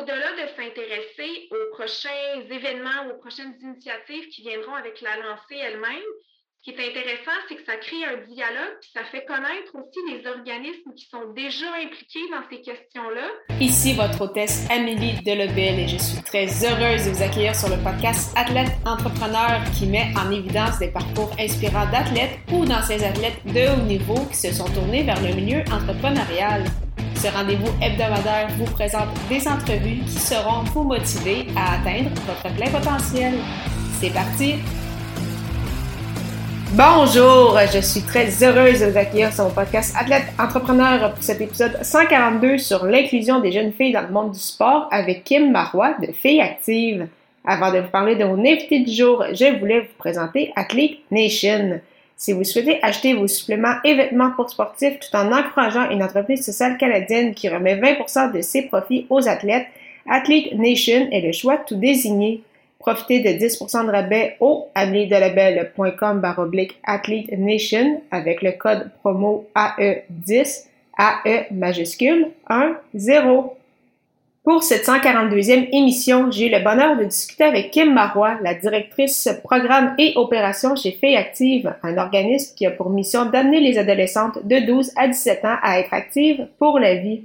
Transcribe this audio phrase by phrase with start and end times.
[0.00, 6.04] au-delà de s'intéresser aux prochains événements, aux prochaines initiatives qui viendront avec la lancée elle-même,
[6.66, 10.00] ce qui est intéressant, c'est que ça crée un dialogue, puis ça fait connaître aussi
[10.10, 13.28] les organismes qui sont déjà impliqués dans ces questions-là.
[13.60, 17.80] Ici votre hôtesse Amélie Delebel et je suis très heureuse de vous accueillir sur le
[17.84, 23.72] podcast Athlète Entrepreneur qui met en évidence des parcours inspirants d'athlètes ou d'anciens athlètes de
[23.72, 26.64] haut niveau qui se sont tournés vers le milieu entrepreneurial.
[27.16, 32.70] Ce rendez-vous hebdomadaire vous présente des entrevues qui seront vous motiver à atteindre votre plein
[32.70, 33.34] potentiel.
[33.98, 34.56] C'est parti!
[36.72, 41.40] Bonjour, je suis très heureuse de vous accueillir sur mon podcast Athlète Entrepreneur pour cet
[41.40, 45.94] épisode 142 sur l'inclusion des jeunes filles dans le monde du sport avec Kim Marois
[46.02, 47.08] de Filles Actives.
[47.46, 51.80] Avant de vous parler de mon invité du jour, je voulais vous présenter Athlete Nation.
[52.16, 56.44] Si vous souhaitez acheter vos suppléments et vêtements pour sportifs tout en encourageant une entreprise
[56.44, 59.66] sociale canadienne qui remet 20% de ses profits aux athlètes,
[60.08, 62.42] Athlete Nation est le choix tout désigné.
[62.78, 70.66] Profitez de 10% de rabais au ameliedelabel.com baroblique Athlete Nation avec le code promo AE10
[70.98, 73.56] AE majuscule 1 0.
[74.46, 79.28] Pour cette 142e émission, j'ai eu le bonheur de discuter avec Kim Marois, la directrice
[79.42, 84.46] programme et opération chez Filles Active, un organisme qui a pour mission d'amener les adolescentes
[84.46, 87.24] de 12 à 17 ans à être actives pour la vie.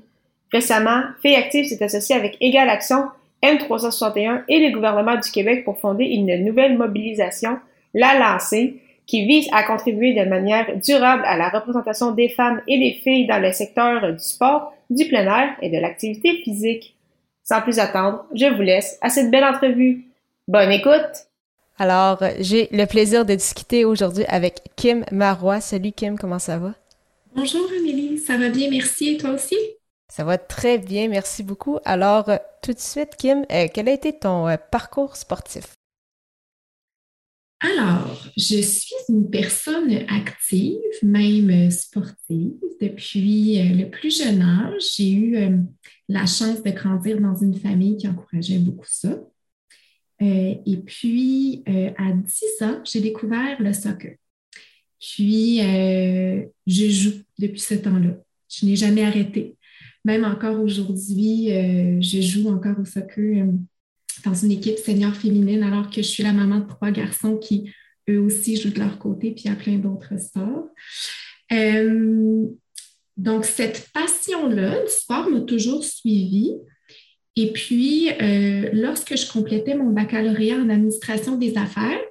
[0.52, 3.04] Récemment, Filles Active s'est associé avec Égal Action,
[3.44, 7.60] M361 et le gouvernement du Québec pour fonder une nouvelle mobilisation,
[7.94, 12.80] La Lancée, qui vise à contribuer de manière durable à la représentation des femmes et
[12.80, 16.96] des filles dans le secteur du sport, du plein air et de l'activité physique.
[17.52, 20.06] Sans plus attendre, je vous laisse à cette belle entrevue.
[20.48, 21.28] Bonne écoute!
[21.78, 25.60] Alors, j'ai le plaisir de discuter aujourd'hui avec Kim Marois.
[25.60, 26.76] Salut Kim, comment ça va?
[27.36, 29.10] Bonjour Amélie, ça va bien, merci.
[29.10, 29.58] Et toi aussi?
[30.08, 31.78] Ça va très bien, merci beaucoup.
[31.84, 35.74] Alors, euh, tout de suite, Kim, euh, quel a été ton euh, parcours sportif?
[37.60, 42.54] Alors, je suis une personne active, même sportive.
[42.80, 45.60] Depuis le plus jeune âge, j'ai eu
[46.12, 49.20] la chance de grandir dans une famille qui encourageait beaucoup ça.
[50.20, 51.64] et puis,
[51.98, 54.16] à 10 ans, j'ai découvert le soccer.
[55.00, 58.18] Puis, je joue depuis ce temps-là.
[58.50, 59.56] Je n'ai jamais arrêté.
[60.04, 63.52] Même encore aujourd'hui, euh, je joue encore au soccer euh,
[64.26, 67.72] dans une équipe senior féminine alors que je suis la maman de trois garçons qui,
[68.10, 70.70] eux aussi, jouent de leur côté, puis il y a plein d'autres sports.
[71.52, 72.48] Euh,
[73.22, 76.56] donc, cette passion-là, le sport m'a toujours suivie.
[77.36, 78.10] Et puis,
[78.74, 82.02] lorsque je complétais mon baccalauréat en administration des affaires,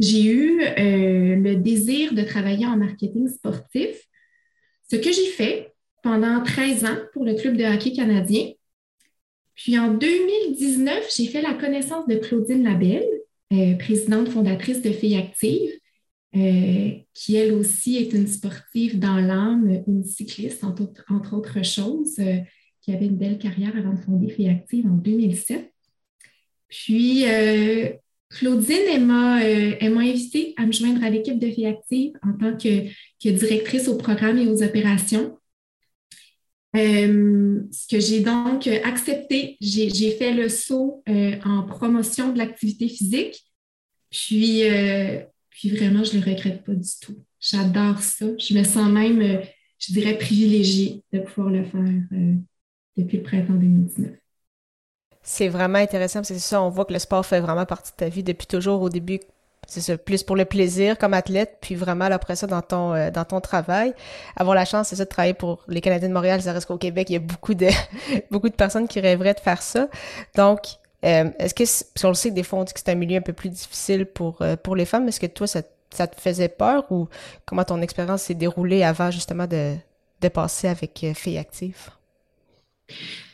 [0.00, 3.96] j'ai eu le désir de travailler en marketing sportif.
[4.90, 5.72] Ce que j'ai fait,
[6.02, 8.50] pendant 13 ans pour le Club de hockey canadien.
[9.54, 13.06] Puis en 2019, j'ai fait la connaissance de Claudine Labelle,
[13.52, 15.72] euh, présidente fondatrice de Filles Actives,
[16.36, 22.38] euh, qui elle aussi est une sportive dans l'âme, une cycliste, entre, autres choses, euh,
[22.80, 25.72] qui avait une belle carrière avant de fonder Actives en 2007.
[26.68, 27.24] Puis
[28.30, 29.38] Claudine, elle m'a,
[30.00, 34.46] invitée à me joindre à l'équipe de Actives en tant que directrice au programme et
[34.46, 35.36] aux opérations.
[36.76, 42.88] Euh, ce que j'ai donc accepté, j'ai fait le saut euh, en promotion de l'activité
[42.88, 43.44] physique.
[44.10, 47.16] Puis, euh, puis vraiment, je ne le regrette pas du tout.
[47.40, 48.26] J'adore ça.
[48.38, 49.42] Je me sens même,
[49.78, 51.82] je dirais, privilégiée de pouvoir le faire
[52.96, 54.10] depuis le printemps 2019.
[55.22, 57.92] C'est vraiment intéressant parce que c'est ça, on voit que le sport fait vraiment partie
[57.92, 58.80] de ta vie depuis toujours.
[58.80, 59.20] Au début,
[59.66, 63.10] c'est ça, plus pour le plaisir comme athlète, puis vraiment après ça dans ton euh,
[63.10, 63.94] dans ton travail.
[64.36, 66.78] Avoir la chance, c'est ça, de travailler pour les Canadiens de Montréal, ça reste qu'au
[66.78, 67.68] Québec, il y a beaucoup de
[68.30, 69.88] beaucoup de personnes qui rêveraient de faire ça.
[70.34, 72.94] Donc, euh, est-ce que, si on le sait des fois on dit que c'est un
[72.94, 76.06] milieu un peu plus difficile pour euh, pour les femmes, est-ce que toi ça, ça
[76.06, 77.08] te faisait peur ou
[77.46, 79.74] comment ton expérience s'est déroulée avant justement de
[80.20, 81.90] de passer avec Filles Actives?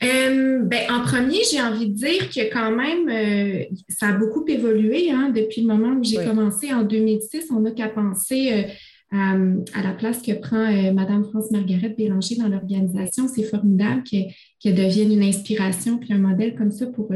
[0.02, 4.44] Euh, ben, en premier, j'ai envie de dire que quand même, euh, ça a beaucoup
[4.46, 7.46] évolué hein, depuis le moment où j'ai commencé en 2006.
[7.50, 8.66] On n'a qu'à penser
[9.12, 13.28] euh, à la place que prend Madame France Margaret Bélanger dans l'organisation.
[13.28, 17.10] C'est formidable qu'elle devienne une inspiration puis un modèle comme ça pour,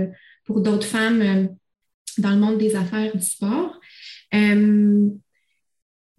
[0.51, 1.49] pour d'autres femmes
[2.19, 3.79] dans le monde des affaires du sport.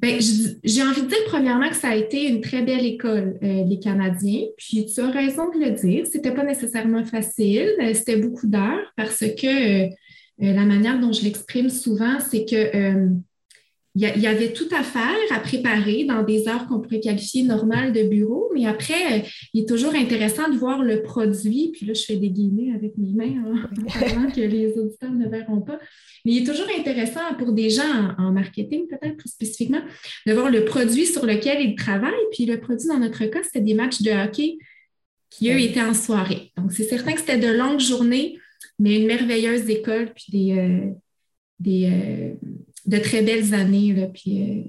[0.02, 0.20] Ben,
[0.64, 3.78] j'ai envie de dire premièrement que ça a été une très belle école, euh, les
[3.78, 4.46] Canadiens.
[4.58, 8.92] Puis tu as raison de le dire, c'était pas nécessairement facile, euh, c'était beaucoup d'heures
[8.98, 9.90] parce que euh,
[10.40, 13.12] la manière dont je l'exprime souvent, c'est que
[13.94, 17.92] il y, avait tout à faire, à préparer dans des heures qu'on pourrait qualifier normales
[17.92, 19.24] de bureau, mais après, euh,
[19.54, 22.98] il est toujours intéressant de voir le produit, puis là, je fais des guillemets avec
[22.98, 23.70] mes mains hein,
[24.28, 25.78] en que les auditeurs ne verront pas,
[26.24, 29.82] mais il est toujours intéressant pour des gens en, marketing, peut-être plus spécifiquement,
[30.26, 33.60] de voir le produit sur lequel ils travaillent, puis le produit, dans notre cas, c'était
[33.60, 34.58] des matchs de hockey
[35.30, 36.54] qui, eux, étaient en soirée.
[36.56, 38.38] Donc, c'est certain que c'était de longues journées,
[38.80, 40.58] mais une merveilleuse école, puis des...
[40.58, 40.92] Euh,
[41.60, 42.48] des euh,
[42.86, 44.64] de très belles années, là, puis, euh,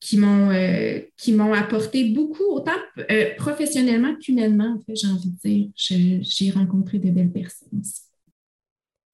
[0.00, 2.72] qui m'ont euh, qui m'ont apporté beaucoup, autant
[3.10, 5.68] euh, professionnellement qu'humainement, en fait, j'ai envie de dire.
[6.22, 8.02] J'ai rencontré de belles personnes aussi.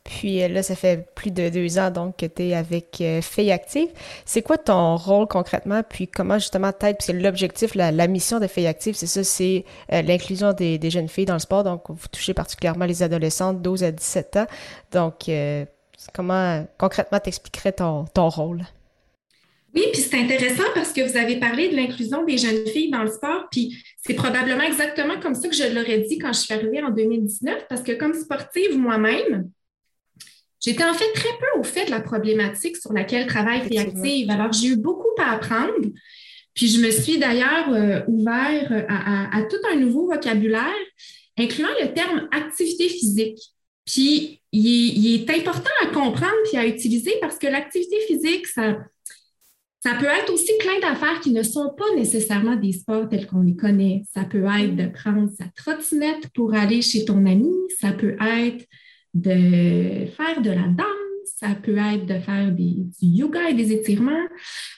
[0.05, 3.89] Puis là, ça fait plus de deux ans donc que tu es avec Filles Active.
[4.27, 5.83] C'est quoi ton rôle concrètement?
[5.83, 9.65] Puis comment justement peut-être, parce que l'objectif, la, mission de Filles Active, c'est ça, c'est
[9.89, 11.65] l'inclusion des, des, jeunes filles dans le sport.
[11.65, 14.47] Donc, vous touchez particulièrement les adolescentes 12 à 17 ans.
[14.93, 15.31] Donc,
[16.13, 18.63] Comment concrètement t'expliquerais ton, ton rôle?
[19.75, 23.03] Oui, puis c'est intéressant parce que vous avez parlé de l'inclusion des jeunes filles dans
[23.03, 26.55] le sport, puis c'est probablement exactement comme ça que je l'aurais dit quand je suis
[26.55, 29.51] arrivée en 2019, parce que comme sportive moi-même,
[30.65, 34.31] j'étais en fait très peu au fait de la problématique sur laquelle travaille Active.
[34.31, 35.75] Alors, j'ai eu beaucoup à apprendre,
[36.55, 40.71] puis je me suis d'ailleurs euh, ouvert à, tout un nouveau vocabulaire,
[41.37, 43.41] incluant le terme activité physique.
[43.85, 48.79] Puis, il est, important à comprendre puis à utiliser parce que l'activité physique, ça,
[49.81, 53.43] ça peut être aussi plein d'affaires qui ne sont pas nécessairement des sports tels qu'on
[53.43, 54.03] les connaît.
[54.15, 58.65] Ça peut être de prendre sa trottinette pour aller chez ton ami, ça peut être
[59.13, 60.87] de faire de la danse,
[61.37, 64.27] ça peut être de faire du yoga et des étirements.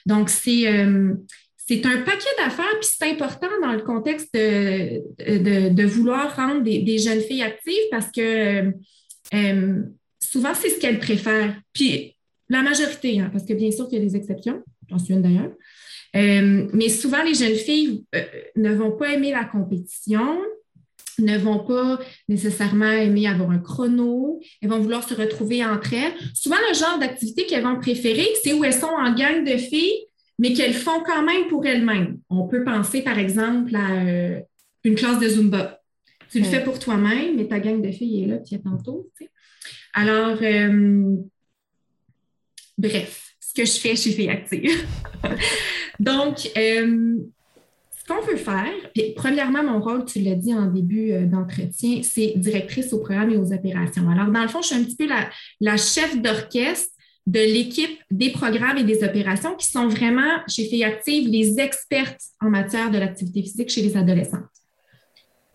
[0.06, 1.14] Donc, c'est euh,
[1.68, 5.02] c'est un paquet d'affaires, puis c'est important dans le contexte de,
[5.68, 8.72] de, vouloir rendre des, jeunes filles actives parce que
[9.34, 9.82] euh,
[10.20, 11.56] souvent, c'est ce qu'elles préfèrent.
[11.72, 12.16] Puis
[12.48, 15.22] la majorité, hein, parce que bien sûr qu'il y a des exceptions, j'en suis une
[15.22, 15.52] d'ailleurs,
[16.14, 18.22] euh, mais souvent, les jeunes filles euh,
[18.54, 20.38] ne vont pas aimer la compétition,
[21.18, 21.98] ne vont pas
[22.28, 26.12] nécessairement aimer avoir un chrono, elles vont vouloir se retrouver entre elles.
[26.32, 30.06] Souvent, le genre d'activité qu'elles vont préférer, c'est où elles sont en gang de filles,
[30.38, 32.18] mais qu'elles font quand même pour elles-mêmes.
[32.28, 34.40] On peut penser, par exemple, à
[34.84, 35.80] une classe de Zumba.
[36.30, 39.10] Tu le fais pour toi-même, mais ta gang de filles est là, puis tantôt.
[39.94, 41.16] Alors, euh,
[42.76, 44.86] bref, ce que je fais chez Filles Active.
[46.00, 47.16] Donc, euh,
[47.96, 52.02] ce qu'on veut faire, puis premièrement, mon rôle, tu l'as dit en début euh, d'entretien,
[52.02, 54.08] c'est directrice au programme et aux opérations.
[54.10, 55.30] Alors, dans le fond, je suis un petit peu la,
[55.60, 56.92] la chef d'orchestre
[57.26, 62.50] de l'équipe des programmes et des opérations qui sont vraiment, chez Filles les expertes en
[62.50, 64.44] matière de l'activité physique chez les adolescents.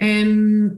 [0.04, 0.70] Euh,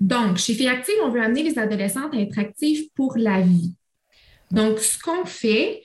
[0.00, 0.70] donc, chez Filles
[1.04, 3.74] on veut amener les adolescentes à être actives pour la vie.
[4.50, 5.82] Donc, ce qu'on fait,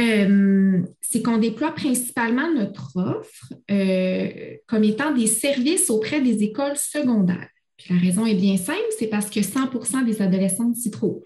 [0.00, 6.76] euh, c'est qu'on déploie principalement notre offre euh, comme étant des services auprès des écoles
[6.76, 7.48] secondaires.
[7.76, 11.22] Puis la raison est bien simple, c'est parce que 100% des adolescentes s'y trouvent.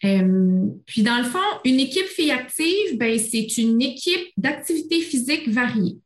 [0.00, 5.98] Puis dans le fond, une équipe Filles Active, ben, c'est une équipe d'activités physiques variées.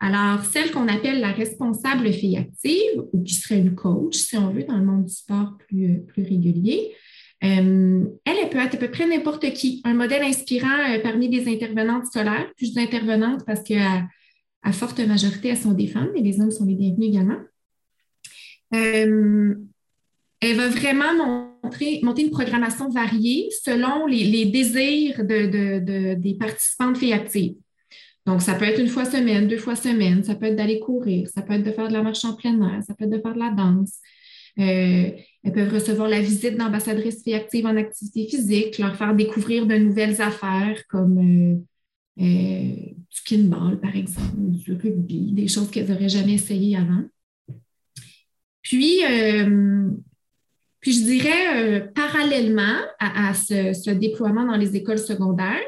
[0.00, 4.50] Alors, celle qu'on appelle la responsable fille active, ou qui serait une coach, si on
[4.50, 6.94] veut, dans le monde du sport plus, euh, plus régulier,
[7.42, 9.80] euh, elle, elle peut être à peu près n'importe qui.
[9.84, 12.48] Un modèle inspirant euh, parmi les intervenantes scolaires.
[12.56, 14.06] Puis je dis intervenantes parce qu'à
[14.62, 17.38] à forte majorité, elles sont des femmes, et les hommes sont les bienvenus également.
[20.40, 26.98] Elle va vraiment montrer, monter une programmation variée selon les, désirs de, des participants de
[26.98, 27.56] filles actives.
[28.26, 31.28] Donc, ça peut être une fois semaine, deux fois semaine, ça peut être d'aller courir,
[31.34, 33.20] ça peut être de faire de la marche en plein air, ça peut être de
[33.20, 33.94] faire de la danse.
[34.58, 35.12] Euh,
[35.44, 39.76] elles peuvent recevoir la visite d'ambassadrices filles actives en activité physique, leur faire découvrir de
[39.76, 42.74] nouvelles affaires comme euh, euh,
[43.10, 47.04] du kinball, par exemple, du rugby, des choses qu'elles n'auraient jamais essayées avant.
[48.60, 49.00] Puis,
[50.88, 55.60] puis je dirais, parallèlement à, ce, déploiement dans les écoles secondaires,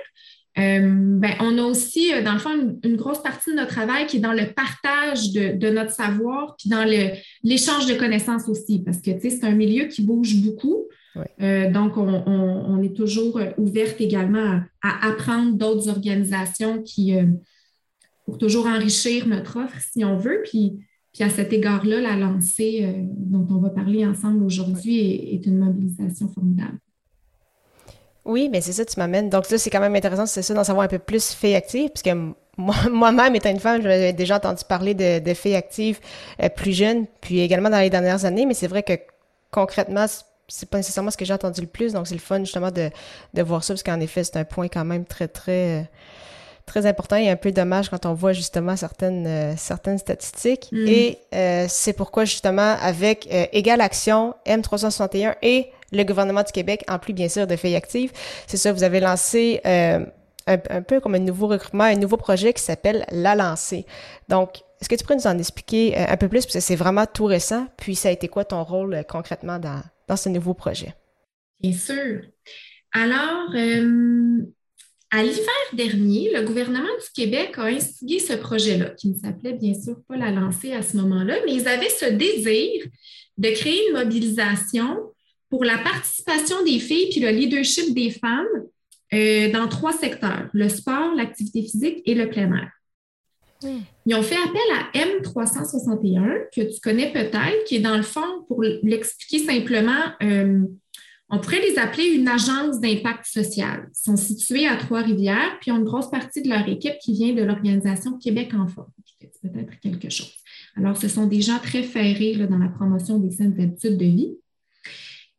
[0.58, 0.80] euh,
[1.18, 4.16] ben, on a aussi, euh, dans le fond, une, grosse partie de notre travail qui
[4.16, 6.84] est dans le partage de, notre savoir, puis dans
[7.44, 10.88] l'échange de connaissances aussi, parce que c'est un milieu qui bouge beaucoup.
[11.42, 17.12] Euh, donc, on, est toujours ouverte également à, apprendre d'autres organisations qui,
[18.24, 20.40] pour toujours enrichir notre offre, si on veut.
[20.44, 20.78] Puis,
[21.12, 26.28] puis à cet égard-là, la lancée dont on va parler ensemble aujourd'hui est une mobilisation
[26.28, 26.78] formidable.
[28.24, 29.30] Oui, mais c'est ça, tu m'amènes.
[29.30, 31.90] Donc là, c'est quand même intéressant, c'est ça, d'en savoir un peu plus filles actives,
[31.90, 32.16] puisque
[32.90, 35.98] moi-même, étant une femme, j'avais déjà entendu parler de, de filles actives
[36.42, 38.92] euh, plus jeunes, puis également dans les dernières années, mais c'est vrai que
[39.50, 40.06] concrètement,
[40.48, 42.90] c'est pas nécessairement ce que j'ai entendu le plus, donc c'est le fun justement de,
[43.34, 45.90] de voir ça, parce qu'en effet, c'est un point quand même très, très,
[46.70, 50.68] très important et un peu dommage quand on voit justement certaines, euh, certaines statistiques.
[50.72, 50.86] Mm.
[50.86, 56.84] Et euh, c'est pourquoi justement, avec euh, Égale Action, M361 et le gouvernement du Québec,
[56.88, 58.12] en plus bien sûr de Feuilles Actives,
[58.46, 60.04] c'est ça, vous avez lancé un,
[60.46, 63.86] un, peu comme un nouveau recrutement, un nouveau projet qui s'appelle La Lancée.
[64.28, 67.06] Donc, est-ce que tu pourrais nous en expliquer un peu plus, parce que c'est vraiment
[67.06, 70.94] tout récent, puis ça a été quoi ton rôle concrètement dans, dans ce nouveau projet?
[71.60, 72.20] Bien sûr.
[72.92, 74.42] Alors, euh,
[75.10, 79.74] à l'hiver dernier, le gouvernement du Québec a instigé ce projet-là, qui ne s'appelait bien
[79.74, 82.86] sûr pas la lancée à ce moment-là, mais ils avaient ce désir
[83.36, 84.98] de créer une mobilisation
[85.48, 88.46] pour la participation des filles puis le leadership des femmes
[89.12, 92.70] euh, dans trois secteurs, le sport, l'activité physique et le plein air.
[94.06, 98.44] Ils ont fait appel à M361, que tu connais peut-être, qui est dans le fond,
[98.48, 100.62] pour l'expliquer simplement, euh,
[101.30, 103.88] on pourrait les appeler une agence d'impact social.
[103.90, 107.32] Ils sont situés à Trois-Rivières, puis ont une grosse partie de leur équipe qui vient
[107.32, 110.34] de l'organisation Québec en forme, qui peut-être quelque chose.
[110.76, 114.36] Alors, ce sont des gens très ferrés dans la promotion des saines habitudes de vie.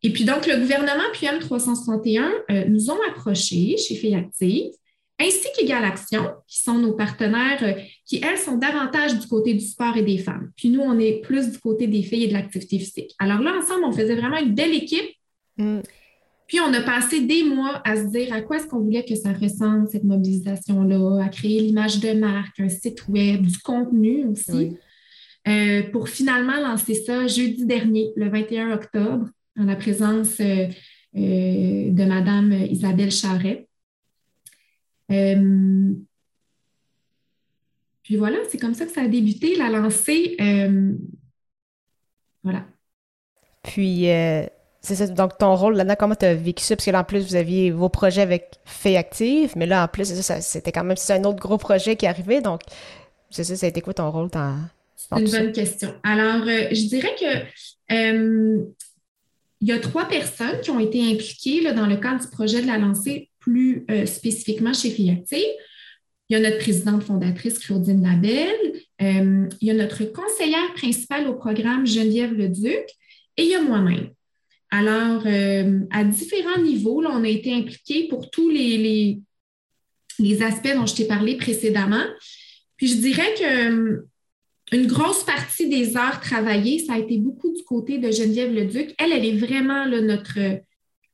[0.03, 4.71] Et puis donc, le gouvernement puis M361 euh, nous ont approchés chez Filles Active
[5.21, 7.74] ainsi qu'Égal Action, qui sont nos partenaires, euh,
[8.05, 10.51] qui, elles, sont davantage du côté du sport et des femmes.
[10.55, 13.13] Puis nous, on est plus du côté des filles et de l'activité physique.
[13.19, 15.10] Alors là, ensemble, on faisait vraiment une belle équipe.
[15.62, 15.82] Mm.
[16.48, 19.15] Puis on a passé des mois à se dire à quoi est-ce qu'on voulait que
[19.15, 24.77] ça ressemble, cette mobilisation-là, à créer l'image de marque, un site web, du contenu aussi,
[25.48, 30.68] euh, pour finalement lancer ça jeudi dernier, le 21 octobre, en la présence euh,
[31.13, 33.68] de Madame Isabelle Charret.
[35.12, 35.94] Euh,
[38.03, 40.36] puis voilà, c'est comme ça que ça a débuté, la lancée.
[40.41, 40.94] Euh,
[42.44, 42.65] voilà.
[43.63, 44.46] Puis, euh,
[44.81, 45.07] c'est ça.
[45.07, 46.75] Donc, ton rôle là-dedans, comment tu as vécu ça?
[46.75, 49.88] Parce que là, en plus, vous aviez vos projets avec Fait Active, mais là, en
[49.88, 52.41] plus, ça, c'était quand même c'est un autre gros projet qui arrivait.
[52.41, 52.61] Donc,
[53.29, 54.57] c'est ça, ça a été quoi ton rôle dans,
[54.95, 55.93] C'est une bonne question.
[56.03, 58.71] Alors, je dirais que
[59.61, 62.61] il y a trois personnes qui ont été impliquées là, dans le cadre du projet
[62.61, 65.38] de la lancée plus euh, spécifiquement chez Active.
[66.29, 68.73] Il y a notre présidente fondatrice, Claudine Labelle.
[69.01, 72.85] Euh, il y a notre conseillère principale au programme, Geneviève Leduc.
[73.38, 74.09] Et il y a moi-même.
[74.71, 79.21] Alors, euh, à différents niveaux, on a été impliqués pour tous les,
[80.41, 82.05] aspects dont je t'ai parlé précédemment.
[82.77, 84.05] Puis je dirais que
[84.71, 88.95] une grosse partie des heures travaillées, ça a été beaucoup du côté de Geneviève Leduc.
[88.97, 90.37] Elle, elle est vraiment notre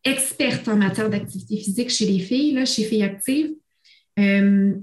[0.03, 3.53] experte en matière d'activité physique chez les filles, là, chez Filles Actives.
[4.19, 4.73] Euh,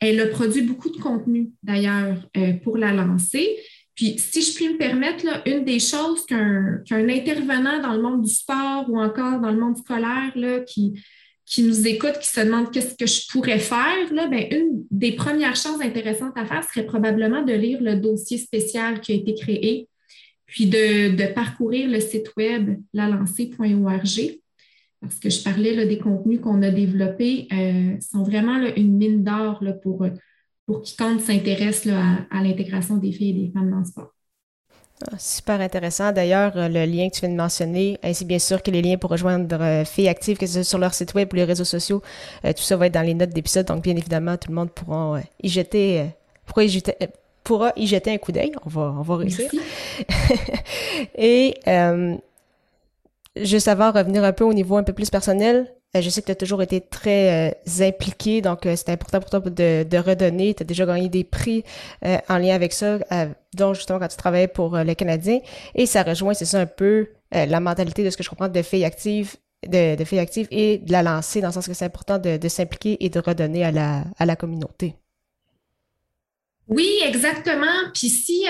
[0.00, 3.56] elle a produit beaucoup de contenu, d'ailleurs, euh, pour la lancer.
[4.00, 8.22] Puis, si je puis me permettre, là, une des choses qu'un intervenant dans le monde
[8.22, 10.98] du sport ou encore dans le monde scolaire là, qui,
[11.44, 15.12] qui nous écoute, qui se demande qu'est-ce que je pourrais faire, là, bien, une des
[15.12, 19.34] premières choses intéressantes à faire serait probablement de lire le dossier spécial qui a été
[19.34, 19.86] créé,
[20.46, 24.40] puis de, parcourir le site web lalancée.org
[25.02, 29.24] parce que je parlais là, des contenus qu'on a développés, euh, sont vraiment une mine
[29.24, 30.06] d'or pour,
[30.70, 34.14] pour quiconque s'intéresse à, à l'intégration des filles et des femmes dans le sport.
[35.04, 36.12] Ah, super intéressant.
[36.12, 38.96] D'ailleurs, euh, le lien que tu viens de mentionner, ainsi bien sûr que les liens
[38.96, 41.64] pour rejoindre euh, Filles Actives, que ce soit sur leur site web ou les réseaux
[41.64, 42.02] sociaux,
[42.44, 43.66] tout ça va être dans les notes d'épisode.
[43.66, 46.04] Donc, bien évidemment, tout le monde pourra y jeter,
[46.46, 46.94] pourra y jeter,
[47.42, 48.52] pourra y jeter un coup d'œil.
[48.64, 49.50] On va, on va réussir.
[51.18, 51.54] et
[53.36, 56.26] juste avant, revenir un peu au niveau un peu plus personnel, euh, je sais que
[56.26, 60.54] tu as toujours été très euh, impliqué, donc euh, c'est important pour toi de, redonner.
[60.54, 61.64] Tu as déjà gagné des prix
[62.28, 62.98] en lien avec ça,
[63.54, 65.40] dont justement quand tu travaillais pour les Canadiens.
[65.74, 68.62] Et ça rejoint, c'est ça un peu la mentalité de ce que je comprends de
[68.62, 69.96] filles actives, de,
[70.50, 73.64] et de la lancer, dans le sens que c'est important de, s'impliquer et de redonner
[73.64, 74.94] à la, à la communauté.
[76.68, 77.90] Oui, exactement.
[77.92, 78.46] Puis si,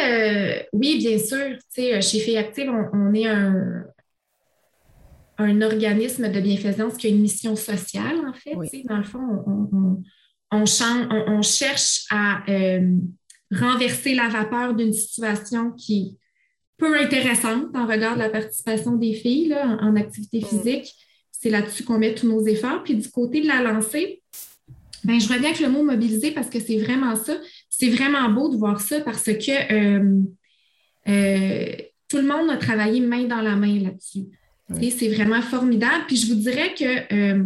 [0.73, 3.85] oui, bien sûr, chez Filles Actives, on est un,
[5.41, 8.55] un organisme de bienfaisance qui a une mission sociale, en fait.
[8.85, 10.05] Dans le fond,
[10.51, 12.97] on, cherche à euh,
[13.51, 16.21] renverser la vapeur d'une situation qui est
[16.77, 20.93] peu intéressante en regard de la participation des filles en, activité physique.
[21.31, 22.83] C'est là-dessus qu'on met tous nos efforts.
[22.83, 24.23] Puis du côté de la lancée,
[25.05, 27.39] ben, je reviens avec le mot mobiliser parce que c'est vraiment ça.
[27.69, 30.21] C'est vraiment beau de voir ça parce que euh,
[31.09, 31.77] euh,
[32.09, 34.27] tout le monde a travaillé main dans la main là-dessus.
[34.79, 36.05] C'est vraiment formidable.
[36.07, 37.45] Puis je vous dirais que euh,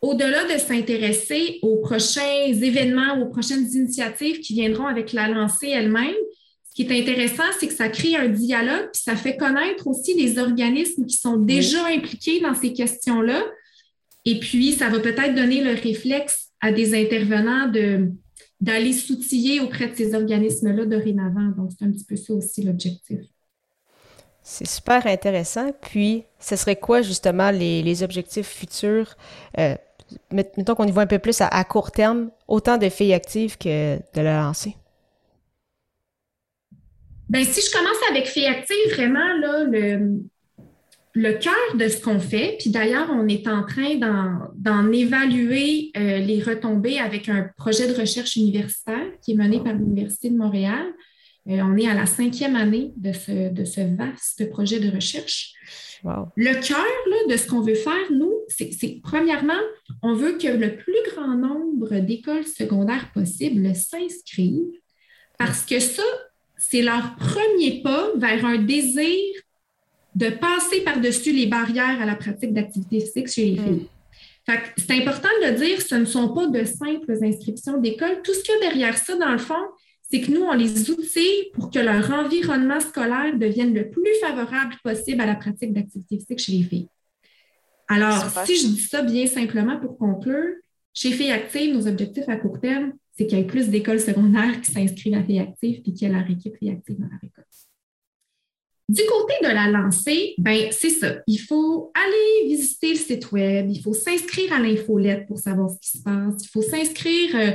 [0.00, 6.14] au-delà de s'intéresser aux prochains événements, aux prochaines initiatives qui viendront avec la lancée elle-même,
[6.68, 10.14] ce qui est intéressant, c'est que ça crée un dialogue, puis ça fait connaître aussi
[10.14, 13.44] les organismes qui sont déjà impliqués dans ces questions-là.
[14.24, 18.08] Et puis, ça va peut-être donner le réflexe à des intervenants de,
[18.60, 21.52] d'aller s'outiller auprès de ces organismes-là dorénavant.
[21.56, 23.20] Donc, c'est un petit peu ça aussi l'objectif.
[24.42, 25.72] C'est super intéressant.
[25.80, 29.16] Puis, ce serait quoi justement les, objectifs futurs?
[29.58, 29.74] Euh,
[30.30, 33.96] mettons qu'on y voit un peu plus à, court terme, autant de filles actives que
[33.96, 34.76] de la lancer.
[37.28, 40.22] Bien, si je commence avec filles actives, vraiment, le,
[41.14, 43.96] le cœur de ce qu'on fait, puis d'ailleurs, on est en train
[44.56, 49.74] d'en évaluer euh, les retombées avec un projet de recherche universitaire qui est mené par
[49.74, 50.86] l'Université de Montréal.
[51.48, 55.54] Euh, on est à la cinquième année de ce, de ce vaste projet de recherche.
[56.36, 59.60] Le cœur de ce qu'on veut faire, nous, c'est premièrement,
[60.02, 64.80] on veut que le plus grand nombre d'écoles secondaires possibles s'inscrivent
[65.38, 66.02] parce que ça,
[66.56, 69.18] c'est leur premier pas vers un désir
[70.14, 73.88] de passer par-dessus les barrières à la pratique d'activité physique chez les filles.
[74.48, 74.52] Mm.
[74.76, 78.22] C'est important de le dire, ce ne sont pas de simples inscriptions d'école.
[78.22, 79.54] Tout ce qu'il y a derrière ça, dans le fond,
[80.12, 84.74] c'est que nous, on les outille pour que leur environnement scolaire devienne le plus favorable
[84.84, 86.88] possible à la pratique d'activité physique chez les filles.
[87.88, 90.56] Alors, si je dis ça bien simplement pour conclure,
[90.92, 94.60] chez Filles Actives, nos objectifs à court terme, c'est qu'il y ait plus d'écoles secondaires
[94.60, 97.24] qui s'inscrivent à Filles Actives et qu'il y ait leur équipe Filles Actives dans leur
[97.24, 97.41] école.
[98.88, 101.14] Du côté de la lancée, ben c'est ça.
[101.26, 105.78] Il faut aller visiter le site web, il faut s'inscrire à l'infolette pour savoir ce
[105.78, 107.50] qui se passe, il faut s'inscrire, euh,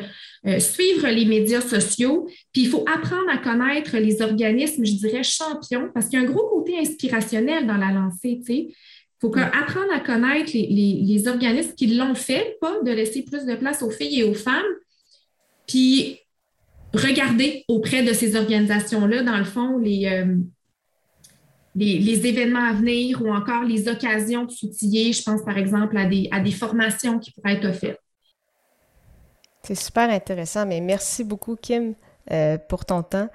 [0.47, 5.23] euh, suivre les médias sociaux, puis il faut apprendre à connaître les organismes, je dirais,
[5.23, 8.67] champions, parce qu'il y a un gros côté inspirationnel dans la lancée, tu sais.
[8.69, 8.75] Il
[9.19, 13.81] faut apprendre à connaître les, organismes qui l'ont fait, pas de laisser plus de place
[13.81, 14.63] aux filles et aux femmes,
[15.67, 16.19] puis
[16.93, 20.35] regarder auprès de ces organisations-là, dans le fond, les, euh,
[21.77, 25.13] les, événements à venir ou encore les occasions de s'outiller.
[25.13, 28.01] Je pense par exemple à des, à des formations qui pourraient être offertes.
[29.63, 31.93] C'est super intéressant, mais merci beaucoup, Kim,
[32.31, 33.29] euh, pour ton temps.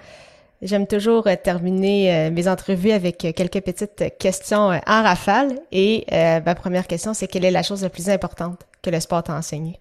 [0.62, 5.58] J'aime toujours euh, terminer euh, mes entrevues avec quelques petites questions en rafale.
[5.72, 9.22] Et ma première question, c'est quelle est la chose la plus importante que le sport
[9.22, 9.78] t'a enseigné?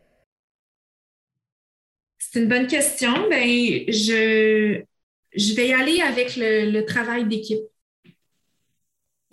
[2.18, 3.14] C'est une bonne question.
[3.30, 3.48] Ben,
[3.88, 4.82] je,
[5.36, 7.71] je vais y aller avec le travail d'équipe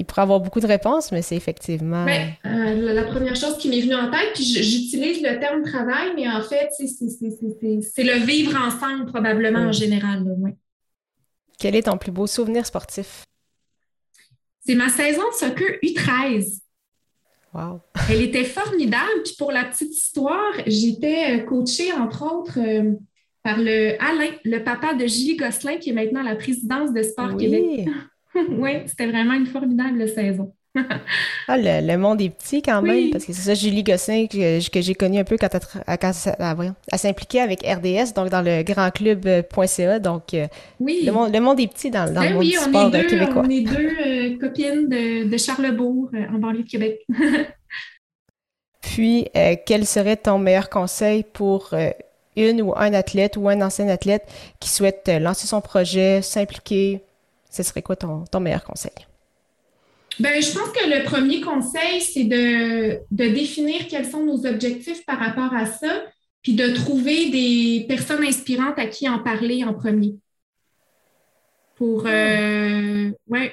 [0.09, 2.05] pourrait avoir beaucoup de réponses, mais c'est effectivement.
[2.05, 6.13] Ben, euh, la première chose qui m'est venue en tête, puis j'utilise le terme travail,
[6.17, 10.25] mais en fait, c'est le vivre ensemble probablement en général.
[11.59, 13.25] Quel est ton plus beau souvenir sportif?
[14.67, 16.61] C'est ma saison de soccer U13.
[17.55, 17.81] Wow.
[18.11, 19.23] Elle était formidable.
[19.25, 22.93] Puis pour la petite histoire, j'étais euh, coachée, entre autres, euh,
[23.43, 27.35] par le Alain, le papa de Julie Gosselin, qui est maintenant la présidence de Sport
[27.35, 27.45] oui.
[27.45, 27.89] Québec.
[28.51, 30.53] oui, c'était vraiment une formidable saison.
[31.49, 34.95] ah, le, monde est petit quand même, parce que c'est ça, Julie Gossin, que, j'ai
[34.95, 39.99] connu un peu quand, elle, s'impliquait avec RDS, donc dans le grand club.ca.
[39.99, 40.47] Donc, euh,
[40.79, 41.03] oui.
[41.05, 43.43] le, monde, le monde est petit dans, dans le ben monde du sport deux, québécois.
[43.45, 47.01] On est deux euh, copines de, Charlebourg, euh, en banlieue de Québec.
[48.81, 49.27] Puis,
[49.67, 51.75] quel serait ton meilleur conseil pour
[52.37, 54.27] une ou un athlète ou un ancien athlète
[54.61, 57.03] qui souhaite lancer son projet, s'impliquer,
[57.51, 58.93] ce serait quoi ton, meilleur conseil?
[60.21, 65.19] Ben, je pense que le premier conseil, c'est de, définir quels sont nos objectifs par
[65.19, 66.05] rapport à ça,
[66.43, 70.17] puis de trouver des personnes inspirantes à qui en parler en premier.
[71.77, 73.13] Pour, euh,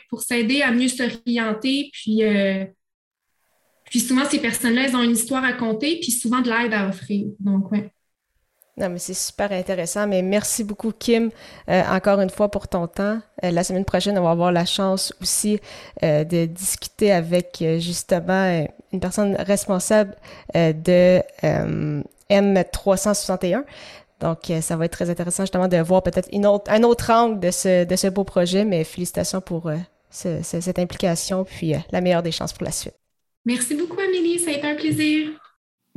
[0.10, 2.66] pour s'aider à mieux s'orienter, puis, euh,
[3.86, 6.90] puis souvent, ces personnes-là, elles ont une histoire à compter, puis souvent de l'aide à
[6.90, 7.28] offrir.
[7.40, 7.92] Donc, ouais.
[8.78, 10.06] Non, mais c'est super intéressant.
[10.06, 11.32] Mais merci beaucoup, Kim,
[11.70, 13.22] euh, encore une fois pour ton temps.
[13.44, 15.62] Euh, la semaine prochaine, on va avoir la chance aussi
[16.04, 20.16] euh, de discuter avec justement une personne responsable
[20.54, 21.22] de
[22.30, 23.64] M361.
[24.20, 27.40] Donc, ça va être très intéressant justement de voir peut-être une autre, un autre angle
[27.40, 28.66] de ce, de ce beau projet.
[28.66, 29.72] Mais félicitations pour
[30.10, 32.96] cette implication, puis la meilleure des chances pour la suite.
[33.46, 34.40] Merci beaucoup, Amélie.
[34.40, 35.30] Ça a été un plaisir.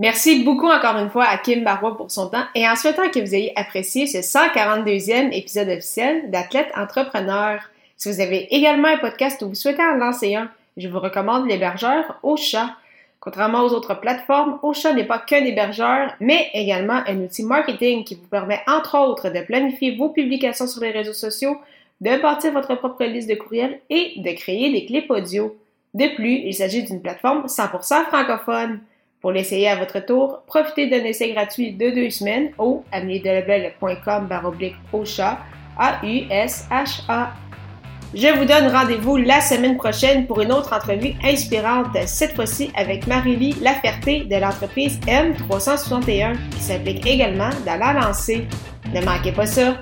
[0.00, 3.18] Merci beaucoup encore une fois à Kim Barois pour son temps et en souhaitant que
[3.18, 7.58] vous ayez apprécié ce 142e épisode officiel d'Athlète Entrepreneur.
[7.96, 11.48] Si vous avez également un podcast ou vous souhaitez en lancer un, je vous recommande
[11.48, 12.76] l'hébergeur Ocha.
[13.18, 18.14] Contrairement aux autres plateformes, Ocha n'est pas qu'un hébergeur, mais également un outil marketing qui
[18.14, 21.56] vous permet entre autres de planifier vos publications sur les réseaux sociaux,
[22.00, 25.56] de bâtir votre propre liste de courriels et de créer des clips audio.
[25.94, 28.78] De plus, il s'agit d'une plateforme 100% francophone.
[29.20, 32.85] Pour l'essayer à votre tour, profitez d'un essai gratuit de deux semaines au
[34.28, 35.38] baroblique au chat
[35.76, 37.33] A-U-S-H-A.
[38.14, 43.07] Je vous donne rendez-vous la semaine prochaine pour une autre entrevue inspirante, cette fois-ci avec
[43.07, 48.46] Marie-Lie Laferté de l'entreprise M361 qui s'implique également dans la lancée.
[48.94, 49.74] Ne manquez pas ça!